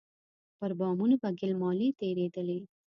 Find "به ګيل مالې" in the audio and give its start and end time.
1.21-1.87